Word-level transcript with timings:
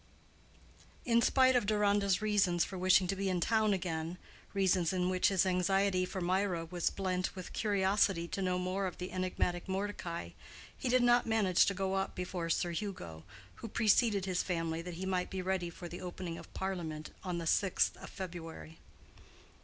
In 1.05 1.21
spite 1.21 1.55
of 1.55 1.67
Deronda's 1.67 2.23
reasons 2.23 2.63
for 2.65 2.75
wishing 2.75 3.05
to 3.05 3.15
be 3.15 3.29
in 3.29 3.39
town 3.39 3.71
again—reasons 3.71 4.91
in 4.93 5.09
which 5.09 5.27
his 5.27 5.45
anxiety 5.45 6.05
for 6.05 6.19
Mirah 6.21 6.65
was 6.65 6.89
blent 6.89 7.35
with 7.35 7.53
curiosity 7.53 8.27
to 8.29 8.41
know 8.41 8.57
more 8.57 8.87
of 8.87 8.97
the 8.97 9.11
enigmatic 9.11 9.67
Mordecai—he 9.69 10.89
did 10.89 11.03
not 11.03 11.27
manage 11.27 11.67
to 11.67 11.75
go 11.75 11.93
up 11.93 12.15
before 12.15 12.49
Sir 12.49 12.71
Hugo, 12.71 13.25
who 13.57 13.67
preceded 13.67 14.25
his 14.25 14.41
family 14.41 14.81
that 14.81 14.95
he 14.95 15.05
might 15.05 15.29
be 15.29 15.43
ready 15.43 15.69
for 15.69 15.87
the 15.87 16.01
opening 16.01 16.39
of 16.39 16.51
Parliament 16.55 17.11
on 17.23 17.37
the 17.37 17.45
sixth 17.45 17.95
of 17.97 18.09
February. 18.09 18.79